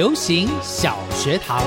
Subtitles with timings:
[0.00, 1.62] 流行小学堂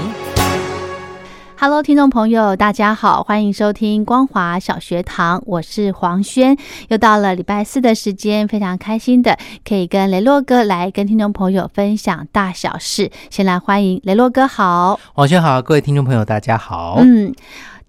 [1.55, 13.11] ，Hello，听众朋友，大家好，欢迎收听光华小学堂，我是黄轩，又到了礼拜四的时间，非常开心的可以跟雷洛哥来跟听众朋友分享大小事。
[13.29, 16.95] 先来欢迎雷洛哥，好，黄轩好，各位听众朋友，大家好。
[17.01, 17.31] 嗯，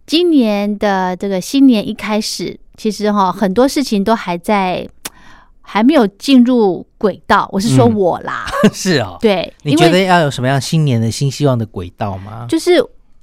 [0.04, 4.86] 今年的这个新年一开始，其实哈很多事情都还在。
[5.66, 12.46] 还没有进入轨道，我是说我啦， 是哦，对，你觉得要有什么样新年的新希望的轨道吗？
[12.48, 12.72] 就是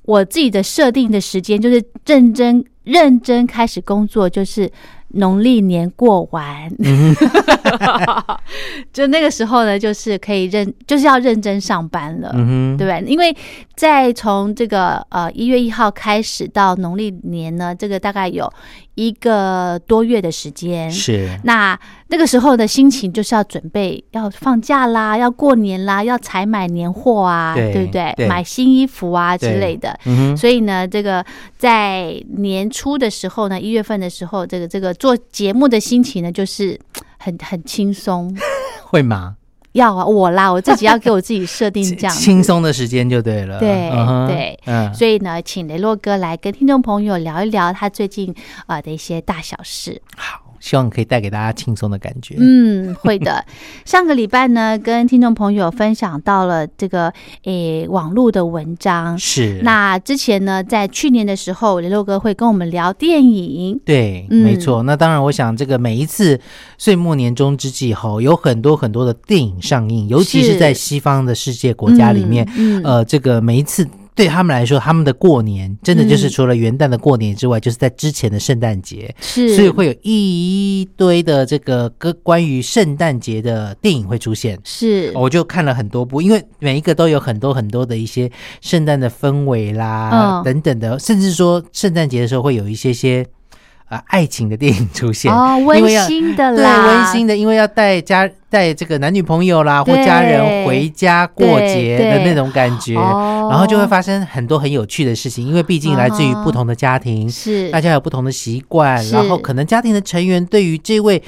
[0.01, 4.69] 我自己的设定的时间，就是认真认真开始工作，就是
[5.09, 6.69] 农历年过完，
[8.91, 12.31] 就那个时候呢，就是可以认，就是要认真上班了，
[12.77, 13.03] 对不对？
[13.05, 13.33] 因为
[13.75, 18.51] 在从这个呃一月一号开始到农历年呢，这个大概有。
[18.95, 28.13] 一个多月的时间，是那那个时候的心情就是要准备要放假啦，要过年啦，要采买年货啊，对不对？
[28.27, 29.97] 买新衣服啊之类的。
[30.35, 31.25] 所以呢，这个
[31.57, 36.79] 在年初的时候呢，一月份的时候，这个这个做节目的心情呢，就是
[37.17, 38.35] 很很轻松，
[38.83, 39.37] 会吗？
[39.73, 43.59] 要啊，我啦，我自己要给我自己设定这样轻松的时间就对了。
[43.59, 43.89] 对
[44.27, 48.33] 对，嗯，所以呢，请雷洛哥来跟听众朋友聊一聊他最近
[48.67, 50.01] 啊的一些大小事。
[50.15, 50.40] 好。
[50.61, 52.35] 希望可以带给大家轻松的感觉。
[52.37, 53.43] 嗯，会的。
[53.83, 57.11] 上个礼拜呢，跟听众朋友分享到了这个
[57.43, 59.19] 诶网络的文章。
[59.19, 59.59] 是。
[59.63, 63.77] 那之前呢，在去年的时候，雷洛哥会跟我们聊电影。
[63.83, 64.83] 对，没错。
[64.83, 66.39] 那当然，我想这个每一次
[66.77, 72.47] 岁末年终之际，哈，有很多很多的电影上映，尤其是在西方的世界国家里面，
[72.83, 73.87] 呃，这个每一次。
[74.13, 84.59] 对他们来说，他们的过年真的就是除了元旦的过年之外，就是在之前的圣诞节，是，所以会有一堆的这个跟关于圣诞节的电影会出现。
[84.63, 88.29] 是，我就看了很多部，因为每一个都有很多很多的一些
[88.59, 93.25] 圣诞的氛围啦，等等的，甚至说圣诞节的时候会有一些些。
[93.91, 95.29] 啊，爱情的电影出现。
[95.29, 111.21] 哦，温馨的啦，对，温馨的，因为要带家带这个男女朋友啦或家人回家过节的那种感觉，然后就会发生很多很有趣的事情，因为毕竟来自于不同的家庭，是大家有不同的习惯，然后可能家庭的成员对于这位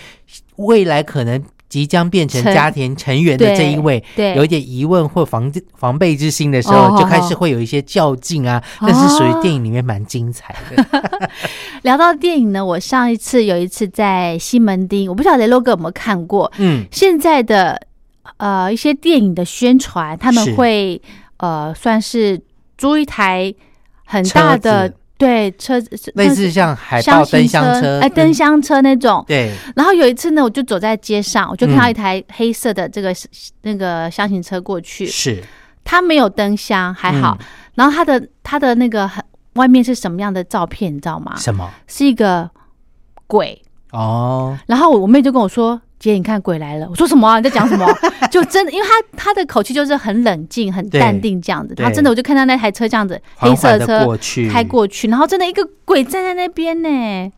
[0.55, 1.43] 未来可能。
[1.73, 8.63] 即将变成家庭成员的这一位，对有一点疑问或防防备之心的时候，就开始会有一些较劲啊。
[8.79, 11.29] 那是属于电影里面蛮精彩的。
[11.81, 16.51] 聊到电影呢，我上一次有一次在西门町，我不晓得雷洛哥有没有看过。
[16.59, 17.81] 嗯，现在的
[18.37, 21.01] 呃一些电影的宣传，他们会
[21.37, 22.39] 呃算是
[22.77, 23.51] 租一台
[24.05, 24.93] 很大的。
[25.23, 29.23] 对，车子类似像海豹灯箱车，哎，灯箱车那种。
[29.25, 29.53] 对。
[29.75, 33.15] 然后有一次呢，我就走在街上，我就看到一台黑色的这个
[33.61, 35.05] 那个箱型车过去。
[35.05, 35.41] 是。
[35.85, 37.37] 它没有灯箱，还好。
[37.75, 39.09] 然后它的它的那个
[39.53, 41.33] 外面是什么样的照片，你知道吗？
[41.37, 41.69] 什么？
[41.87, 42.49] 是一个
[43.27, 43.61] 鬼。
[43.91, 44.57] 哦。
[44.67, 45.81] 然后我妹就跟我说。
[46.03, 46.87] 姐，你看鬼来了！
[46.89, 47.37] 我说什么啊？
[47.39, 47.87] 你在讲什么？
[48.29, 51.73] 就真的，因为他他的口气就是很冷静、很淡定这样子。
[51.75, 54.05] 他真的，我就看到那台车这样子，黑色车
[54.51, 57.31] 开过去，然后真的一个鬼站在那边呢。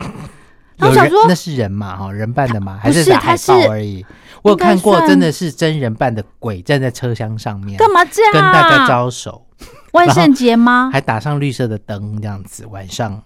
[0.79, 1.95] 我想说那是人嘛？
[1.95, 2.79] 哈，人扮的吗？
[2.81, 4.03] 还是海报而已？
[4.41, 8.33] 我有看过，真的是真人扮的鬼站在车厢上面，干嘛这样？
[8.33, 9.45] 跟大家招手？
[9.91, 10.89] 万圣节吗？
[10.91, 13.21] 还打上绿色的灯，这样子晚上。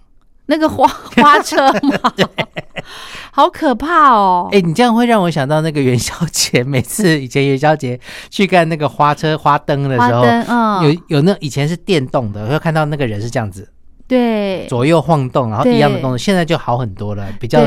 [0.46, 0.86] 那个花
[1.16, 2.12] 花车吗？
[3.32, 4.48] 好可怕哦！
[4.52, 7.98] 哎，你这样会让我想到那个元宵节，每次 以前元宵节
[8.30, 13.68] 去看那个花车花灯的时候，嗯，有有那以前是电动的，会看到那个人是这样子，
[14.10, 17.60] 对，左右晃动，然后一样的动作，现在就好很多了，比较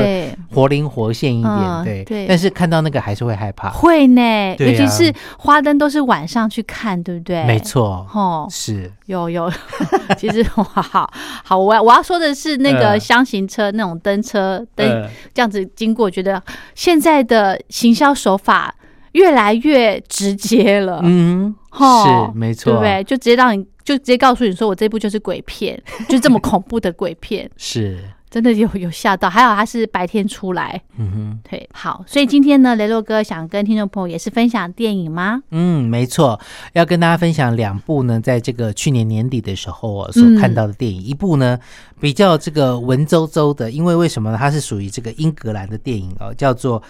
[0.52, 1.84] 活灵活现一点。
[1.84, 2.04] 对。
[2.04, 7.42] 对，但是看到那个还是会害怕，会呢，尤其是花灯都是晚上去看，对不对？
[7.44, 8.92] 没错，哦，是。
[9.06, 9.50] 有有，
[10.18, 11.10] 其实哇，好。
[11.42, 16.42] 好，我我要说的是那个箱型车那种灯车灯这样子经过，觉得
[16.74, 18.74] 现在的行销手法
[19.12, 23.02] 越来越直接了，嗯，是没错，对不对？
[23.04, 23.64] 就直接让你。
[23.84, 27.98] 就直接告诉你说，我这部就是鬼片，就这么恐怖的鬼片， 是
[28.30, 29.30] 真的有有吓到。
[29.30, 32.02] 还好他是白天出来，嗯哼，对，好。
[32.06, 35.42] 所以今天呢，雷洛哥想跟听众朋友也是分享电影吗？
[35.50, 36.40] 嗯，没错，
[36.72, 41.00] 要跟大家分享两部呢，在这个去年年底的时候所看到的电影。
[41.00, 41.58] 一部呢
[42.00, 44.36] 比较这个文绉绉的，因为为什么呢？
[44.36, 46.82] 它是属于这个英格兰的电影哦，叫做。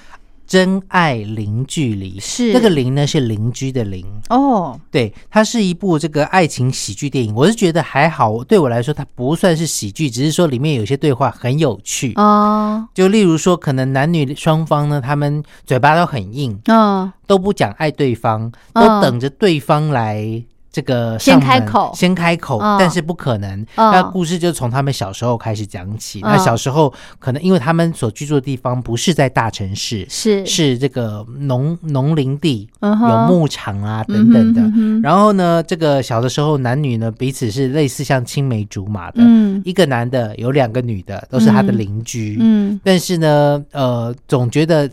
[0.47, 4.79] 真爱零距离是那个零呢，是邻居的邻哦。
[4.91, 7.35] 对，它是一部这个爱情喜剧电影。
[7.35, 12.87] 我是觉得还好，对我来说它不算是喜剧，只是说里面有些对话很有趣哦。
[12.95, 20.45] 就例如说，可能男女双方呢，他们嘴巴都很硬，嗯，都不讲爱对方，都等着对方来。
[20.75, 23.65] 这个先开口，先开口，但是不可能。
[23.77, 26.19] 那故事就从他们小时候开始讲起。
[26.21, 34.61] 那小时候可能因为他们所居住的地方不是在大城市，是是这个农农林地，有牧场啊等等的。
[35.01, 39.19] 然后呢，这个小的时候男女呢彼此是类似像青梅竹马的。
[39.19, 42.37] 嗯，一个男的有两个女的，都是他的邻居。
[42.41, 44.91] 嗯，但是呢，呃，总觉得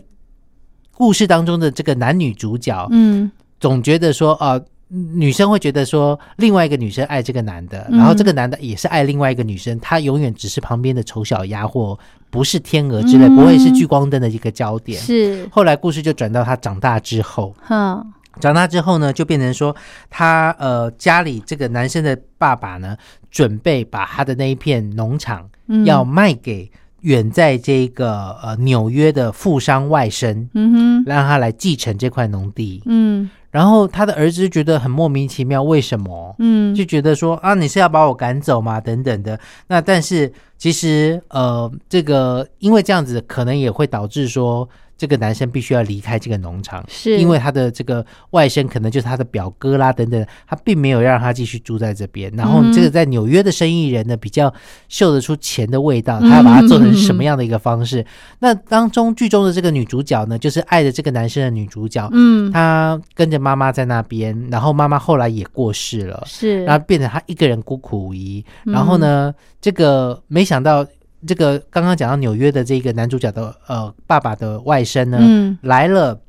[0.94, 3.28] 故事当中的这个男女主角，嗯，
[3.58, 4.60] 总觉得说啊。
[4.94, 11.98] 女生会觉得说，另外一个女生爱这个男的，然后这个男的也是爱另外一个女生，他永远只是旁边的丑小鸭或
[12.28, 15.00] 不是天鹅之类，不会是聚光灯的一个焦点。
[15.00, 15.48] 是。
[15.50, 18.04] 后来故事就转到他长大之后，嗯，
[18.38, 19.74] 长大之后呢，就变成说
[20.10, 22.94] 他呃家里这个男生的爸爸呢，
[23.30, 25.48] 准备把他的那一片农场
[25.86, 26.70] 要卖给
[27.02, 33.30] 远在这个呃纽约的富商外甥，嗯哼，让他来继承这块农地，嗯。
[33.50, 36.34] 然后他的儿子就觉得很莫名其妙，为什么？
[36.38, 38.80] 嗯，就觉得说啊，你是要把我赶走吗？
[38.80, 39.38] 等等的。
[39.66, 44.68] 那但是其实呃，这个因为这样子，可能也会导致说。
[45.02, 52.32] 这个男生必须要离开这个农场，是因为他的这个外甥可能就是他的表哥啦，等等，他并没有让他继续住在这边。
[52.36, 54.54] 然后这个在纽约的生意人呢，比较
[54.88, 58.06] 嗅得出钱的味道，他要把它做成什么样的一个方式？
[58.38, 68.44] 那当中剧中的这个女主角呢，就是爱着这个男生的女主角，嗯，她跟着妈妈在那边，然后妈妈后来也过世了，是，然后变成她一个人孤苦无依。
[68.62, 70.86] 然后呢，这个没想到。
[71.26, 76.20] 这个刚刚讲到纽约的这个男主角的呃爸爸的外甥呢，来了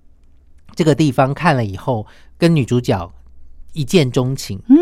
[0.75, 2.05] 这个地方看了以后，
[2.37, 3.11] 跟女主角
[3.73, 4.61] 一见钟情。
[4.69, 4.77] 嗯，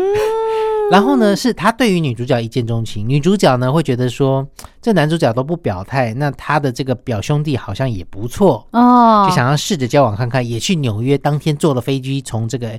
[0.90, 4.46] 然后呢，是他对于女主角一见钟情，女主角呢会觉得说，
[4.82, 12.78] 这男主角都不表态，那他的这个表兄弟好像也不错哦，就想要试着交往看看，也去纽约，当天坐了飞机从这个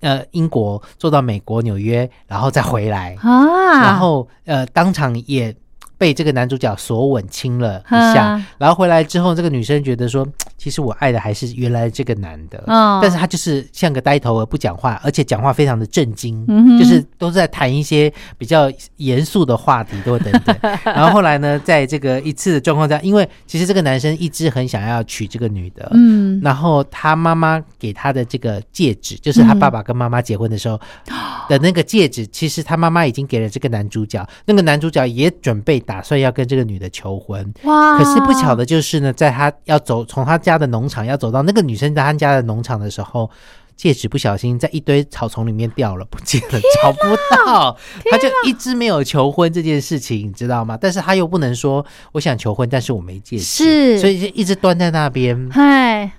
[0.00, 5.52] 呃英国坐到美国纽约，然后再回来啊，然后呃当场也。
[5.98, 10.26] 被这个男主角所吻亲了一下，然后回来之后，这个女生觉得说。
[10.58, 12.60] 其实我爱的还是原来这个男的，
[13.00, 16.44] 但是他就是像个呆头鹅，不讲话，而且讲话非常的震惊，
[16.76, 20.56] 就是都是在谈一些比较严肃的话题，都等等。
[20.84, 30.78] 然后后来呢，在这个一次的状况下，因为其实这个男生一直很想要娶这个女的，嗯，然后他妈妈给他的这个戒指，就是他爸爸跟妈妈结婚的时候
[31.48, 37.98] 的那个戒指，其实他妈妈已经给了这个男主角，那个男主角也准备打算要跟这个女的求婚，哇！
[37.98, 40.36] 可是不巧的就是呢，在他要走从他。
[40.38, 43.28] 家的农场要走到那个女生在他家的农场的时候，
[43.76, 46.98] 戒指不小心在一堆草丛里面掉了，不见了，找不
[47.44, 47.76] 到。
[48.08, 50.78] 他就一直没有求婚这件事情，你知道吗？
[50.80, 55.50] 但是他又不能说我想求婚，但是我没戒指，是，所以就一直端在那边。
[55.50, 56.10] 嗨，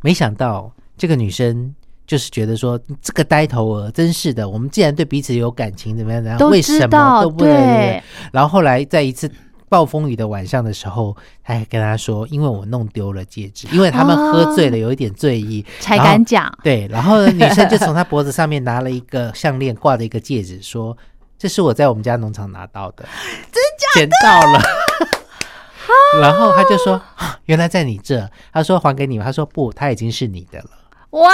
[0.00, 1.74] 没想到这个女生
[2.08, 8.02] 就是觉得说这个呆头鹅真是的，我们既然对彼此有感情，怎么样怎样，为什么都不能？
[8.32, 9.30] 然后后来在一次。
[9.70, 20.96] 暴风雨的晚上的时候，他还跟他说：“因为我弄丢了戒指，因为他们喝醉了，有一点醉意，才敢讲。” 对，然后女生就从他脖子上面拿了一个项链，挂着一个戒指，说
[21.36, 23.04] ：“这是我在我们家农场拿到的，
[23.52, 24.62] 真假捡到了。
[26.22, 26.98] ”然后他就说
[27.44, 30.70] ：“原来在你这。”他说：“还给你。”他说：“不，他已经是你的了。”
[31.10, 31.30] 哇，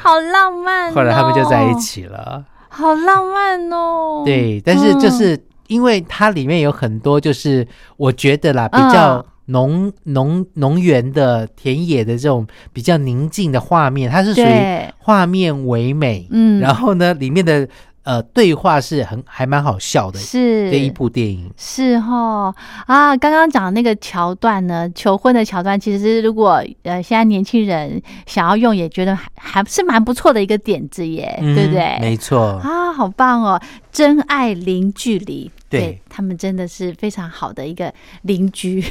[0.00, 0.92] 好浪漫！
[0.92, 4.22] 后来他们就在一起了，好浪漫哦。
[4.24, 5.38] 对，但是就是。
[5.68, 17.68] 因为它里面有很多，就是我觉得啦，比较农农农园的田野的这种比较宁静的画面，它是属于画面唯美，嗯，然后呢，里面的。
[18.08, 22.50] 呃，对话是很还蛮好笑的，是这一部电影是哈
[22.86, 31.98] 啊，刚刚讲那个桥段呢，求婚的桥段，其实如果呃现在年轻人想要用，也觉得还还是蛮不错的一个点子耶，对不对？
[32.00, 33.60] 没错啊，好棒哦，
[33.92, 35.50] 真爱零距离。
[35.68, 36.00] 对。
[36.08, 38.82] 他们真的是非常好的一个邻居，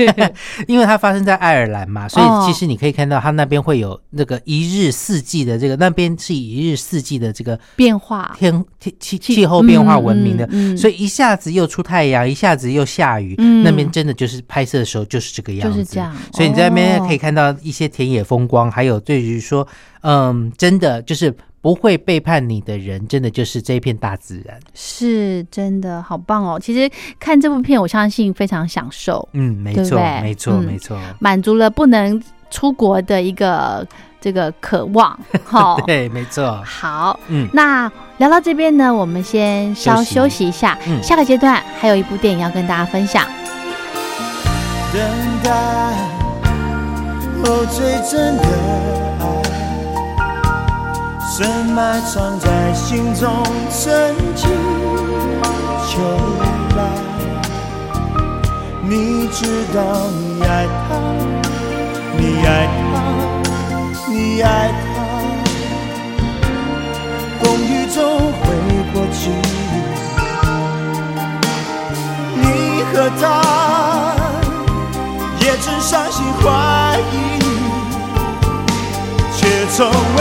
[0.66, 8.34] 因为它发生在爱尔兰嘛， 所以其实你可以看到它那边会有那个一日四季的这个，那边是以一日四季的这个变化。
[8.38, 16.16] 天天气气候变化闻名的，所以一下子又出太阳，一下子又下雨，那边真的就是拍摄的时候就是这个样子，就是这样。
[16.32, 19.66] 所以你在那边可以看到一些田野风光，还有对于说，
[20.02, 21.34] 嗯，真的就是。
[21.62, 26.58] 不会背叛你的人，真的就是这一片大自然，是真的好棒哦！
[26.60, 26.90] 其实
[27.20, 29.26] 看这部片，我相信非常享受。
[29.32, 33.86] 嗯，没错，没错，没错，满足了不能出国的一个
[34.20, 35.16] 这个渴望。
[35.46, 36.60] 好，对，没错。
[36.64, 40.76] 好，嗯，那聊到这边呢，我们先稍休息一下。
[40.88, 43.24] 嗯，下个阶段还有一部电影要跟大家分享。
[44.92, 45.00] 等
[45.44, 45.52] 待，
[47.70, 48.91] 最真的。
[51.34, 54.50] 深埋藏在心中，曾经
[55.88, 55.98] 秋
[56.76, 56.84] 来。
[58.82, 61.00] 你知道你爱他，
[62.18, 62.84] 你爱他，
[64.10, 64.84] 你爱他。
[67.40, 67.96] 风雨中
[68.42, 68.44] 会
[68.92, 69.30] 过去，
[72.36, 72.44] 你
[72.92, 73.22] 和他
[75.40, 77.40] 也曾伤心怀疑，
[79.34, 79.40] 却
[79.74, 80.20] 从未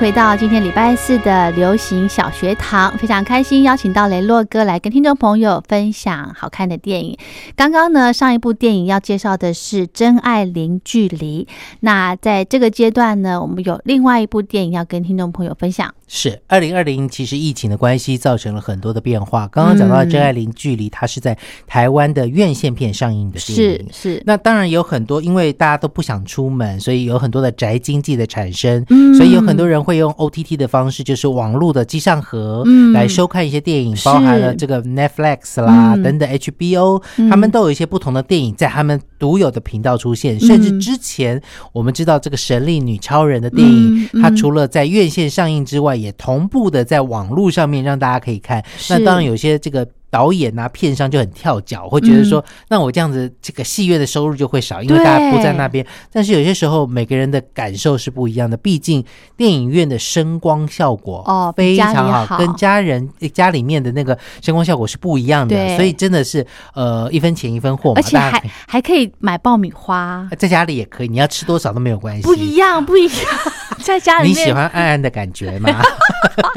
[0.00, 7.18] 回到今天礼拜四的流行小学堂，非常开心邀请到雷洛哥来跟听众朋友分享好看的电影。
[7.56, 11.48] 刚刚呢，上一部电影要介绍的是《真爱零距离》。
[11.80, 15.92] 那在这个阶段呢，我们有另外一部电影要跟听众朋友分享。
[16.10, 19.46] 是二零二零，其实疫情的关系造成了很多的变化。
[19.48, 21.36] 刚刚讲到《真爱零距离》，它是在
[21.66, 23.90] 台湾的院线片上映的电影。
[23.92, 24.22] 是是。
[24.24, 28.82] 那当然有很多，因为大家都不想出门，所以有很多的宅经济的产生。
[29.16, 40.38] 所以有很多人会用 OTT 的方式，就是网络的机上盒来收看一些电影，包含了这个 Netflix 啦等等 HBO，他们都有一些不同的电影在他们独有的频道出现。
[40.38, 41.40] 甚至之前
[41.72, 55.86] 我们知道这个神力女超人的电影，它除了在院线上映之外，也同步的在网络上面让大家可以看，那当然有些这个导演啊，片商就很跳脚，会觉得说，那我这样子，这个戏院的收入就会少，因为大家不在那边。
[56.12, 58.56] 但是有些时候，每个人的感受是不一样的。
[58.56, 59.04] 毕竟
[59.36, 65.76] 电影院的声光效果哦非常好，跟家人家里面的那个声光效果是不一样的。
[65.76, 68.00] 所以真的是呃一分钱一分货嘛。
[68.00, 72.22] 而且还还可以买爆米花，在家里也可以，你要吃多少都没有关系。
[72.22, 73.14] 不一样，不一样，
[73.82, 75.80] 在家里你喜欢暗暗的感觉吗？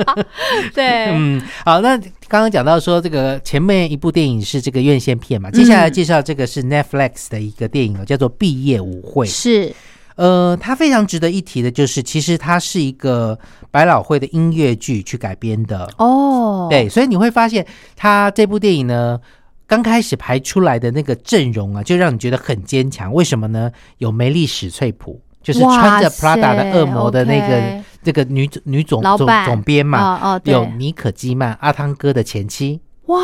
[0.73, 1.99] 对，嗯，好，那。
[2.31, 9.27] 刚刚讲到说，这个前面一部电影是这个院线片嘛，接下来介绍这个是 Netflix 的一个电影哦，叫做《毕业舞会》。
[9.29, 9.75] 是，
[10.15, 13.37] 呃，它非常值得一提的就是，其实它是一个
[13.69, 16.67] 百老汇的音乐剧去改编的哦。
[16.69, 19.19] 对，所以你会发现，它这部电影呢，
[19.67, 23.13] 刚开始排出来的那个阵容啊，就让你觉得很坚强。
[23.13, 23.69] 为什么呢？
[23.97, 25.19] 有梅丽史翠普。
[25.41, 33.17] 就是穿着 Prada 的恶魔的那个这个女女总总总编嘛，有妮可基曼阿汤哥的前妻，哇，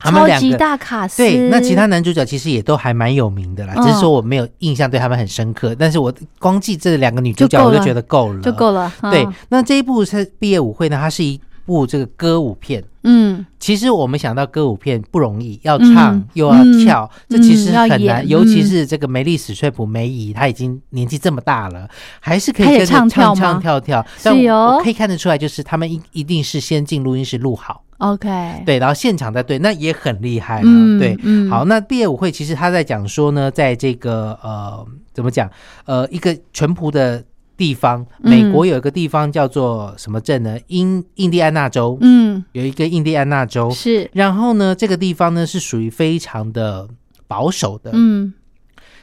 [0.00, 1.22] 超级大卡司。
[1.22, 8.92] 对，那其他男主角其实也都还蛮有名的啦，只是说我没有印象对他们很深刻，但是我光记这两个女主角我就觉得够了，就够了。
[9.10, 11.40] 对，那这一部是毕业舞会呢，它是一。
[11.64, 18.26] 部这个歌舞片，嗯，其实我们想到歌舞片不容易，要唱又要跳，这其实很难。
[18.28, 21.88] 尤其是这个梅丽史翠普梅姨，她已经年纪这么大了，
[22.20, 24.04] 还是可以跟着唱唱跳跳。
[24.22, 30.98] 但我可以看得出来，就是他们一一定是先进录音室录好，OK，对，然后现场再对，那也很厉害了。
[30.98, 31.16] 对，
[31.48, 35.50] 好，那毕业舞会其实他在讲说呢，在这个呃，怎么讲？
[35.84, 37.22] 呃，一个淳朴的。
[37.56, 40.58] 地方，美国有一个地方叫做什么镇呢？
[40.68, 44.10] 印印第安纳州，嗯，有一个印第安纳州是。
[44.12, 46.88] 然后呢，这个地方呢是属于非常的
[47.28, 48.32] 保守的，嗯，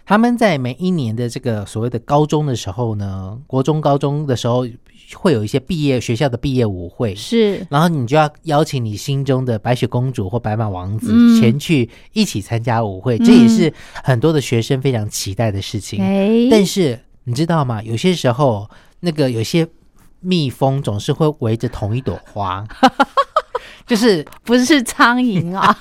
[0.05, 4.67] 他们在每一年的这个所谓的高中的时候呢，国中、高中的时候
[5.13, 7.65] 会有一些毕业学校的毕业舞会，是。
[7.69, 13.71] 然后你就要邀请你心中的白雪公主或白马王子前去一起参加舞会，这也是
[14.03, 16.03] 很多的学生非常期待的事情。
[16.03, 16.99] 哎，但是。
[17.29, 17.79] 你知道吗？
[17.83, 18.67] 有些时候，
[19.01, 19.67] 那个有些
[20.19, 22.65] 蜜蜂总是会围着同一朵花，
[23.85, 25.77] 就是不是苍蝇啊？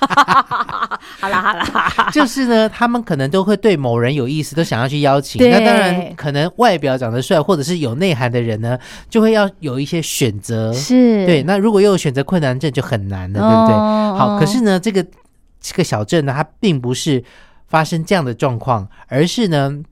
[1.19, 5.43] 好 啦好啦， 就是呢，他们可能都会对某人有意思，都想要去邀请。
[5.51, 10.71] 那当然，可能外表长得帅或者是有内涵的人呢，就会要有一些选择。
[10.75, 11.43] 是对。
[11.45, 13.75] 那如果又有选择困难症，就很难了，对不对？
[14.19, 15.03] 好，可是呢，这个
[15.63, 17.25] 这个小镇呢，它并不是
[17.67, 19.83] 发生这样的状况，而是呢。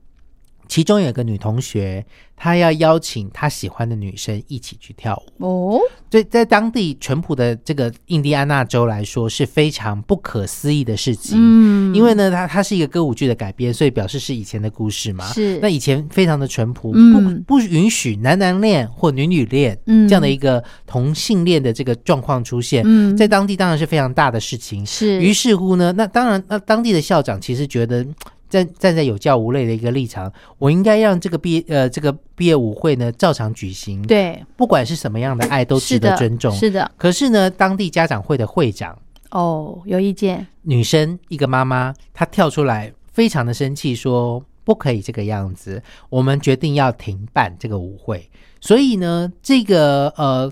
[0.67, 5.79] 其中有个女同学，她要邀请她喜欢的女生一起去跳舞哦。
[6.09, 11.37] 对，在当地淳朴的这个印第安纳州来说，是非常不可思议的事情。
[11.37, 15.25] 嗯，因为呢，它它是一个歌舞剧的改编，所以表示是以前的故事嘛。
[15.33, 15.59] 是。
[15.59, 22.83] 那以前非常的淳朴，不不允许男男恋或女女恋这样的一个同性恋的这个状况出现。
[22.85, 24.85] 嗯，在当地当然是非常大的事情。
[24.85, 25.21] 是。
[25.21, 28.05] 于是乎呢，那当然，那当地的校长其实觉得。
[28.49, 34.01] 站站在有教无类的一个立场，我应该让这个毕业呃这个毕业舞会呢照常举行。
[34.01, 36.51] 对，不管是什么样的爱都值得尊重。
[36.53, 36.89] 是的。
[36.97, 38.97] 可是呢，当地家长会的会长
[39.31, 48.29] 哦有意见，女生一个妈妈，她跳出来非常的生气，说不可以这个样子，我们决定要停办这个舞会。
[48.61, 50.51] 所以呢，这个呃。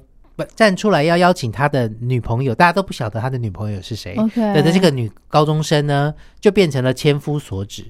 [0.56, 4.15] 站出来要邀请他的女朋友，大家都不晓得他的女朋友是谁。
[4.15, 7.86] OK，的这个女高中生呢，就变成了千夫所指。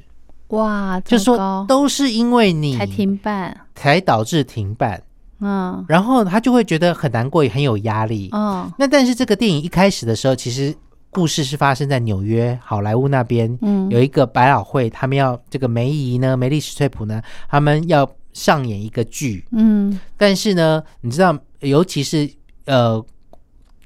[0.50, 5.02] 哇，就说都是因为你才停办，才导致停办。
[5.40, 8.30] 嗯，然后他就会觉得很难过，也很有压力。
[8.32, 10.74] 嗯，那但是这个电影一开始的时候，其实
[11.10, 13.58] 故事是发生在纽约好莱坞那边。
[13.64, 19.44] 嗯，有一个百老汇，他们要这个梅姨呢，梅丽史翠普呢，他们要上演一个剧。
[19.52, 21.36] 嗯，但是呢，你知道。
[21.68, 22.30] 尤其是
[22.66, 23.04] 呃，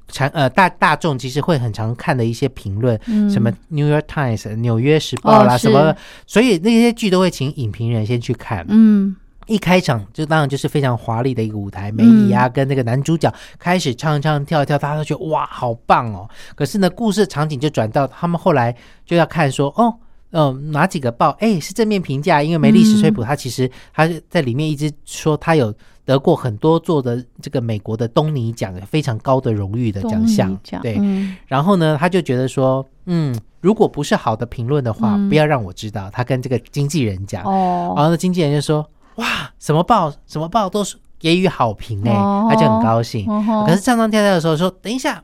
[0.08, 5.96] 常呃大大众其实会很常看的一些评论，什么《New York Times》纽约时报啦，什么，
[6.28, 8.66] 所以那些剧都会请影评人先去看。
[8.70, 9.16] 嗯，
[9.48, 16.30] 一开场就当然就是非常华丽的一个舞台，梅姨啊跟那个男主角开始唱唱跳跳，大家都觉得哇好棒哦。
[16.56, 19.96] 可是呢，故事场景就转到他们后来就要看说哦。
[20.32, 21.32] 嗯，哪几个报？
[21.40, 25.74] 哎，是正面评价，因为梅丽史翠普他其实她在里面一直说他有
[26.10, 31.00] 得过很多座的这个美国的东尼奖非常高的荣誉的奖项，对。
[31.46, 36.10] 然后呢，他就觉得说，嗯，如果不是好的评论的话，不要让我知道。
[36.12, 38.84] 他跟这个经纪人讲，哦，然后呢经纪人就说，
[39.18, 42.12] 哇，什么报什么报都是给予好评哎，
[42.50, 43.28] 他就很高兴。
[43.68, 45.24] 可是唱唱跳跳的时候说，等一下，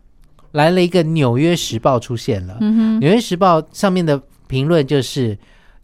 [0.52, 2.58] 来了一个《纽约时报》出现了，
[3.00, 4.21] 《纽约时报》上面的。
[4.48, 5.36] 评论就是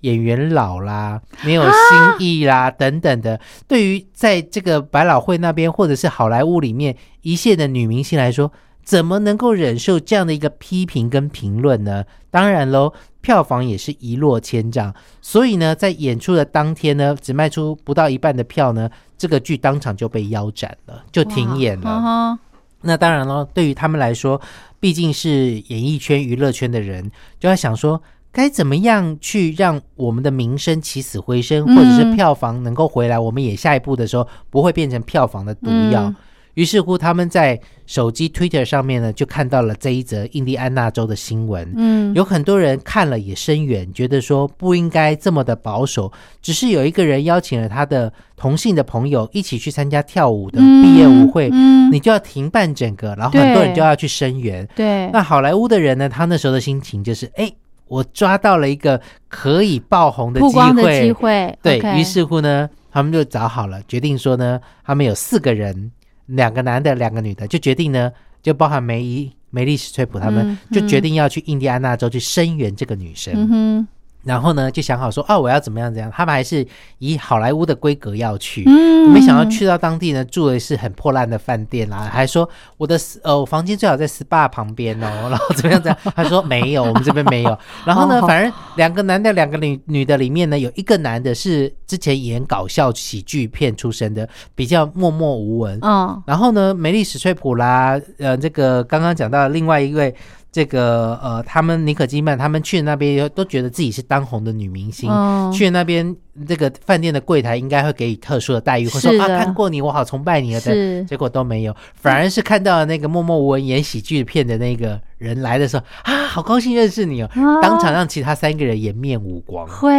[0.01, 1.71] 演员老啦，没有新
[2.19, 3.39] 意啦，等等的。
[3.67, 8.51] 对于在这个百老汇那边或者是好莱坞里面一线的女明星来说，
[8.83, 12.03] 怎么能够忍受这样的一个批评跟评论呢？
[12.29, 14.93] 当然喽，票房也是一落千丈。
[15.21, 22.37] 所以呢，在演出的当天呢，只卖出不到一半的票呢，这个剧当场就被腰斩了，就停演了。
[22.81, 24.41] 那当然了，对于他们来说，
[24.79, 28.01] 毕竟是演艺圈、娱乐圈的人，就要想说。
[28.33, 33.19] 该怎么样去让我们的名声起死回生，或者是票房能够回来？
[33.19, 36.13] 我们也下一步的时候不会变成票房的毒药。
[36.55, 41.71] 于是乎，他们在手机 Twitter 上面呢，就看到了这一则印第安纳州的新闻。
[41.77, 46.11] 嗯，有很多人看了也声援，觉得说不应该这么的保守。
[46.41, 51.49] 只是有一个人邀请了他的同性的朋友一起去参加跳舞的毕业舞会，
[51.89, 54.67] 你就要停办整个，然后很多人就要去声援。
[54.75, 57.49] 对，那好莱坞的人呢，他那时候的心情就是，哎。
[57.91, 61.59] 我抓到了一个可以爆红的机会，机会。
[61.61, 65.91] 对于是乎呢，他们就找好了，决定说呢，他们有四个人，
[66.27, 68.09] 两个男的，两个女的，就决定呢，
[68.41, 73.85] 就包含梅姨、梅丽史翠普他们，就决定要去印第安纳州去声援这个女生。
[74.23, 76.11] 然后呢，就想好说，哦，我要怎么样怎样？
[76.15, 76.65] 他们还是
[76.99, 85.97] 以好莱坞的规格要去，嗯没想到去到当地呢，住的是很破烂的饭店啦，还说我的呃房间最好在 SPA 旁边哦， 然后怎么样怎样？
[86.15, 87.57] 他说没有，我们这边没有。
[87.83, 95.79] 然后呢，反正两个男的，两个女女的里面呢，有一个男的是之前演搞笑喜剧片出身的，比较默默无闻。
[95.81, 96.21] 嗯。
[96.27, 100.13] 然后呢，梅丽史翠普啦，呃，这个刚刚讲到另外一位。
[100.51, 105.09] 这个呃，他们尼可基曼他们去那边都觉得自己是当红的女明星，
[105.53, 106.13] 去那边
[106.45, 117.29] 这个饭店的柜台应该会给予特殊的待遇，或者说啊看过你我好崇拜你啊，但，结果都没有，反而是看到了那个默默无闻演喜剧片的那个人来的时候啊，好高兴认识你哦，
[117.61, 119.65] 当场让其他三个人颜面无光。
[119.65, 119.89] 会，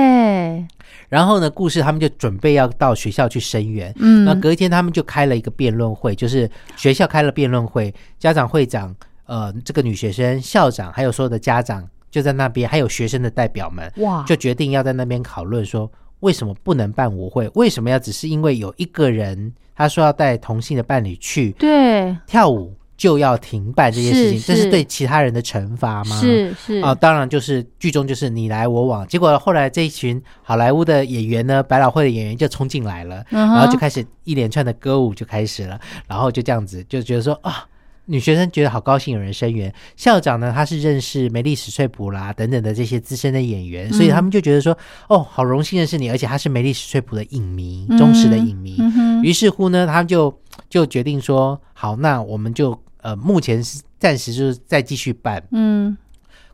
[1.09, 8.95] 然后呢，故事他们就准备要到学校去声援，嗯，那隔一天他们就开了一个辩论会，就是学校开了辩论会，家长会长。
[9.27, 17.49] 呃，这个女学生、校长还有所有的家长就在那边，还有学生的代表们，哇，就决定要在那边讨论说，为什么不能办舞会？
[17.55, 24.41] 为什么要只是因为有一个人他说要带同性的伴侣去对跳舞就要停办这件事情？
[24.41, 26.21] 这是对其他人的惩罚吗？
[26.21, 37.65] 是是啊，当然就是剧中就是你来我往，结果后来这一群好莱坞的演员呢，百老汇的演员就冲进来了，然后就开始一连串的歌舞就开始了，然后就这样子就觉得说啊。
[38.07, 40.53] 女学生觉得好高兴，有人声援校长呢。
[40.55, 44.77] 他是认识梅丽史翠普啦等等的这些资深的演员，所以他们就觉得说
[45.09, 48.77] ：“哦，好荣幸认识你，而且他是梅丽史翠普的影迷，忠实的影迷。”
[49.23, 50.37] 于是乎呢，他们就
[50.69, 55.97] 就决定说：“好，那我们就呃，目前是暂时就是再继续办。”嗯。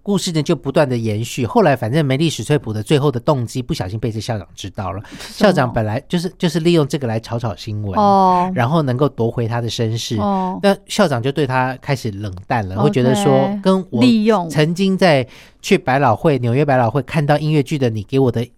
[0.08, 5.02] 故事呢就不断的延续，后来反正梅丽史翠普的最后的动机不小心被这校长知道了，
[5.34, 14.48] 校长本来就是就是利用这个来炒炒新闻，哦，然后能够夺回他的身世，哦，那校长就对他开始冷淡了，会觉得说跟我利用。
[14.48, 15.28] 曾经在
[15.60, 18.48] 去百老汇纽约百老汇看到音乐剧的你给我的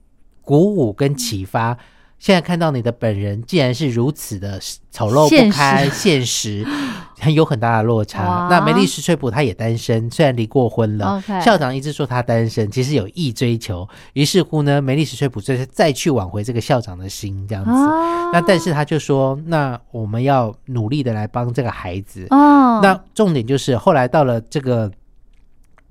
[0.42, 1.76] 鼓舞跟启发。
[2.20, 6.66] 现在看到你的本人，竟然是如此的丑陋不堪，现实
[7.18, 8.46] 很有很大的落差。
[8.50, 11.18] 那梅丽史翠普她也单身，虽然离过婚了。
[11.42, 13.88] 校长一直说她单身，其实有意追求。
[14.12, 17.70] 于是乎呢，梅丽史翠普就是再去挽回这个校长的心，这样子。
[18.34, 22.26] 那但是他就说，那我们要努力的来帮这个孩子。
[22.28, 22.80] 哦。
[22.82, 24.92] 那重点就是后来到了这个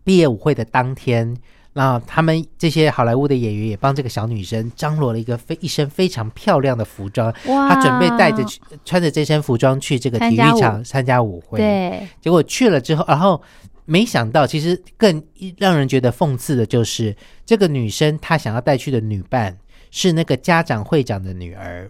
[0.03, 1.35] 毕业舞会的当天。
[1.79, 11.57] 那他们这些好莱坞的演员也帮这个小女生张罗了一个非一身非常漂亮的服装，她准备带着去穿着这身服装去这个体育场参加舞会。
[11.57, 13.41] 对，结果去了之后，然后
[13.85, 15.23] 没想到，其实更
[15.57, 17.15] 让人觉得讽刺的就是，
[17.45, 19.57] 这个女生她想要带去的女伴
[19.89, 21.89] 是那个家长会长的女儿。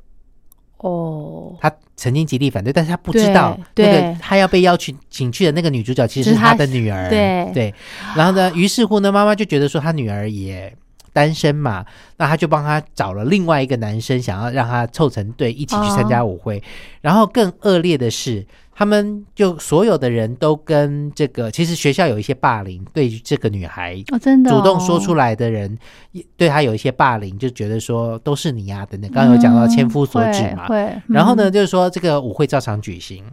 [0.79, 7.73] 哦，他曾经极力反对，但是他不知道那个他要被邀请请去的那个女主角其实是他的女儿，对对。
[8.15, 10.73] 然后呢，于是乎呢，妈妈就觉得说他女儿也
[11.11, 11.85] 单身嘛，
[12.17, 16.61] 那他就帮他找了另外一个男生，想要让他凑成队一起去参加舞会。
[17.01, 18.45] 然后更恶劣的是。
[18.79, 25.77] 他们就所有的人都跟这个，其实学校有一些霸凌，对这个女孩哦，真的主动说出来的人，
[26.37, 29.11] 对她有一些霸凌，就觉得说都是你呀等等。
[29.11, 30.65] 刚刚有讲到千夫所指嘛，
[31.07, 33.25] 然后呢，就是说这个舞会照常举行，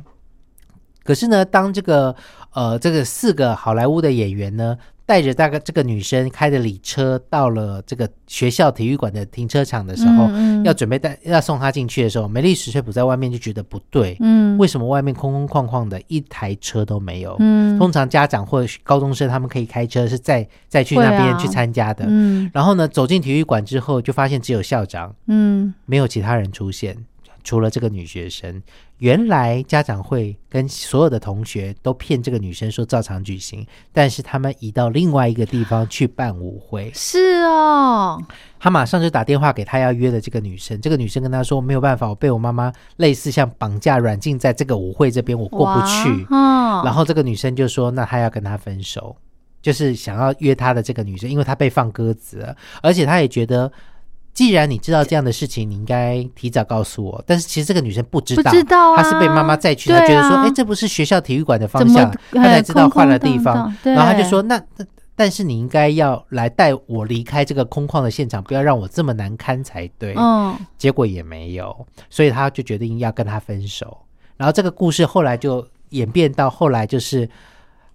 [1.05, 2.17] 可是呢，当这个
[2.53, 4.77] 呃这个四个好莱坞的演员呢。
[5.07, 10.29] 带着大概这个女生开着礼车到了这个学校体育馆的停车场的时候，
[10.65, 17.37] 要准备带要送她进去的时候，梅丽史翠普在外面就觉得不对，嗯，为什么外面空空旷旷的，一台车都没有？
[17.39, 26.97] 嗯，通常家长或者高中生他们可以开车是再再去那边去参加的，嗯，然后呢，走进体育馆之后就发现只有校长，嗯，没有其他人出现。
[27.47, 28.61] 除了这个女学生，
[28.99, 36.91] 原来家长会跟所有的同学都骗这个女生说照常举行，但是他们移到另外一个地方去办舞会。
[36.93, 38.21] 是哦，
[38.59, 46.27] 他马上就打电话给他要约的这个女生，这个女生跟他说没有办法，我被我妈妈类似像绑架软禁在这个舞会这边，我过不去。
[46.29, 49.17] 然后这个女生就说，那她要跟他分手，
[49.63, 53.71] 就是想要约他的这个女生，因为她被放鸽子了，而且她也觉得。
[54.37, 57.25] 既然你知道这样的事情，你应该提早告诉我。
[57.27, 63.75] 但是其实这个女生不知道，知道她是被妈妈载去，她觉得说，哎，这不是学校体育馆的方向，她才知道换了地方。
[63.83, 64.63] 然后她就说，那
[65.15, 70.13] 但是你应该要来带我离开这个空旷的现场，不要让我这么难堪才对。
[70.19, 71.75] 嗯，结果也没有，
[72.11, 73.97] 所以她就决定要跟他分手。
[74.37, 77.27] 然后这个故事后来就演变到后来就是。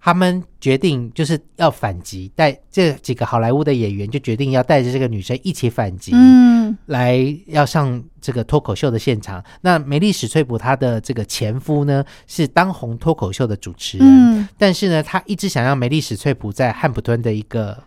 [0.04, 9.42] 他们决定就是要反击，带这几个好莱坞的演员就决定要带着这个女生一起反击，嗯，来要上这个脱口秀的现场。
[9.60, 17.80] 那梅丽史翠普她的这个前夫呢是当红脱口秀的主持人，但是呢，他一直想要梅丽史翠普在汉普顿的一个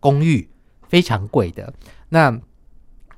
[0.00, 0.48] 公寓，
[0.88, 1.72] 非常贵的。
[2.08, 2.36] 那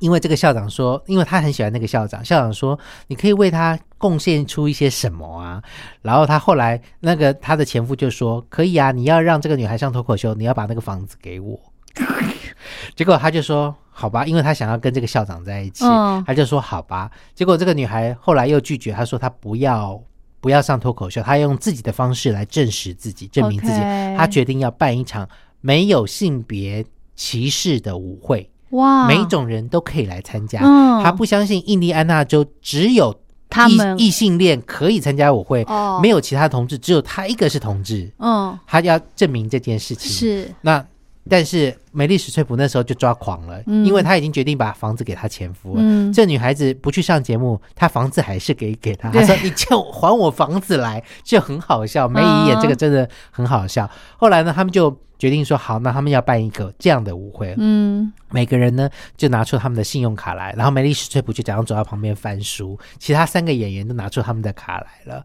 [0.01, 5.63] 因为这个校长说，因为他很喜欢那个校长，校长说你可以为他贡献出一些什么啊？
[6.03, 11.61] 然后他后来那个他的前夫就说可以啊，你要让这个女孩上脱口秀，你要把那个房子给我。
[12.97, 15.85] 结果他就说好吧，因为他想要跟这个校长在一起，
[16.27, 17.11] 他就说好吧。
[17.35, 20.01] 结果这个女孩后来又拒绝，她说她不要
[20.41, 23.81] 不要上脱口秀，她用自己的方式来证实自己，证明自己。
[24.17, 25.29] 她决定要办一场
[25.61, 26.85] 没有性别
[27.17, 28.49] 歧视的舞会。
[28.71, 30.61] 哇，每种人都可以来参加。
[31.03, 33.15] 他不相信印第安纳州只有
[33.49, 35.67] 他们异性恋可以参加舞会，
[36.01, 38.09] 没有其他同志，只有他一个是同志。
[38.19, 40.11] 嗯，他要证明这件事情。
[40.11, 40.85] 是那，
[41.29, 45.83] 但是美丽史翠普那时候就抓狂了，因为他已经决定把房子给她前夫了。
[46.13, 49.11] 这女孩子不去上节目，她房子还是给给他。
[49.11, 53.91] 他说：“你就还我房子来，就很好笑。”梅姨演这个真的很好笑。
[54.17, 54.97] 后来呢，他们就。
[55.21, 57.55] 决定说好，那他们要办一个这样的舞会。
[57.59, 65.25] 嗯，每个人呢就拿出他们的信用卡来，然后梅丽史翠普就假装走到旁边翻书，其他三个演员都拿出他们的卡来了。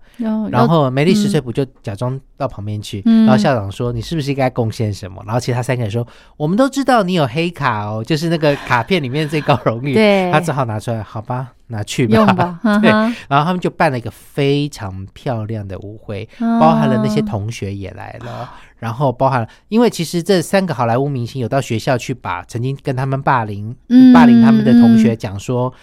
[0.52, 6.06] 然后梅丽史翠普就假装到旁边去，然后校长说：“你是不是应该贡献什么？”然后其他三个人说
[6.36, 11.54] ：“我们都知道你有黑卡哦，就是那个卡片里面最高荣誉。”对，他只好拿出来，好吧。
[11.68, 12.90] 拿去吧， 对，
[13.28, 23.76] 然后他们就办了一个非常漂亮的舞会，包含了那些同学也来了，然后包含了，因为其实这三个好莱坞明星有到学校去把曾经跟他们霸凌、
[24.14, 25.74] 霸凌他们的同学讲说。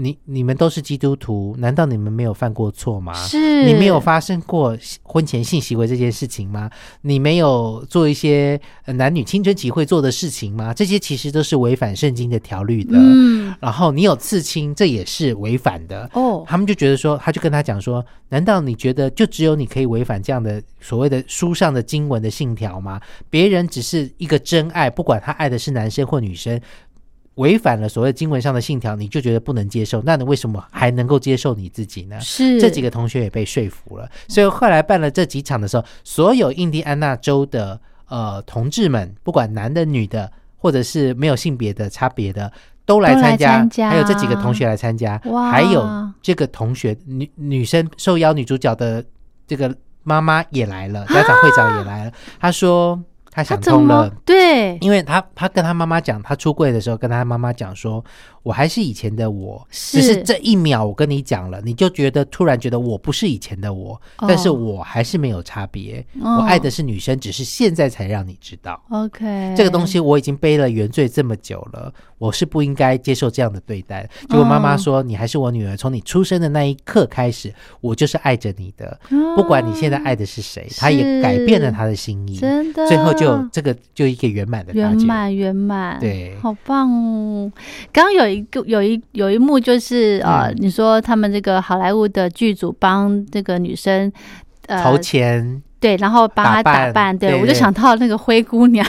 [0.00, 3.12] 你你们都是基督徒，难道你们没有犯过错吗？
[3.12, 6.70] 是你没有发生过婚前性行为这件事情吗？
[7.02, 10.72] 你没有做一些男女青春期会做的事情吗？
[10.72, 12.92] 这些其实都是违反圣经的条律的。
[12.96, 16.08] 嗯，然后你有刺青，这也是违反的。
[16.14, 22.98] 哦，他们就觉得说，他就跟他讲说，难道你觉得就只有你可以违反这样的所谓的书上的经文的信条吗？
[23.28, 26.58] 别人只是一个真爱，不管他爱的是男生或女生。
[27.36, 32.20] 违反了所谓经文上的信条，你就觉得不能接受，那你为什么还能够接受你自己呢？
[32.20, 42.52] 是这几个同学也被说服了，所以后来办了这几场的时候，所有印第安纳州的呃同志们，不管男的女的，或者是没有性别的差别的，
[42.84, 45.18] 都来参加，还有这几个同学来参加，
[45.50, 45.88] 还有
[46.20, 49.02] 这个同学女女生受邀女主角的
[49.46, 53.00] 这个妈妈也来了，家长会长也来了， 他说。
[53.30, 58.04] 他想通了，对，因为他他跟他妈妈讲，他出柜的时候跟他妈妈讲说。
[58.42, 66.02] 我还是以前的我，只是这一秒我跟你讲了，你就觉得突然觉得我不是以前的我，但是我还是没有差别。
[66.18, 68.82] 我爱的是女生，只是现在才让你知道。
[68.88, 74.08] OK，这个东西我已经背了原罪这么久了，我是不应该接受这样的对待。
[74.30, 78.98] 结果妈妈说：“你还是我女儿，从你出生的那一刻开始，我就是爱着你的，
[79.36, 87.52] 不管你现在爱的是谁。”他也改变了他的心意，真的，最后就这个就一个圆满的圆满圆满，对，好棒哦！
[87.92, 88.30] 刚刚有。
[88.30, 94.10] 一个有一有一幕就是呃，你说他们这个好莱坞的剧组帮这个女生
[94.68, 98.86] 呃投钱，对，然后帮他打扮，对我就想到那个灰姑娘，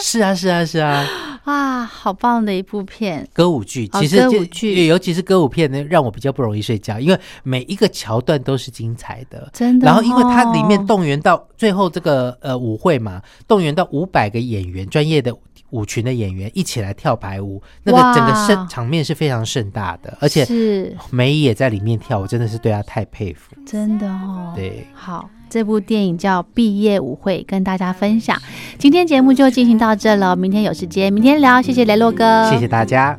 [0.00, 1.04] 是啊是啊是啊，
[1.44, 9.84] 啊，好棒的一部片，歌舞剧，其实歌舞剧，尤其是歌舞片呢，让我比较不容易睡觉，因为每一个桥段都是精彩的，真的。
[9.86, 15.34] 然后因为它里面动员到最后这个呃舞会嘛，动员到五百个演员，专业的。
[15.70, 20.96] 舞群的演员一起来跳排舞，那个整个盛场面是非常盛大的，而且是。
[21.10, 24.54] 梅姨也在里面跳，我真的是对她太佩服，真的哦。
[24.56, 28.36] 对，好，这部电影叫《毕业舞会》，跟大家分享。
[28.78, 31.60] 今天节目就进行到这了，明天有时间，明天聊。
[31.60, 33.18] 谢谢雷洛哥，谢谢大家。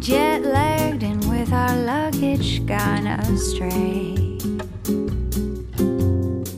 [0.00, 4.38] Jet lagged and with our luggage gone astray.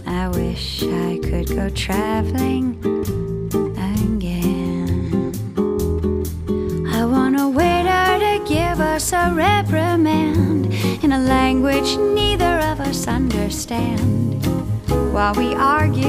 [0.07, 2.77] I wish I could go traveling.
[8.47, 10.73] Give us a reprimand.
[11.05, 14.45] In a language neither of us understand.
[15.13, 16.09] While we argue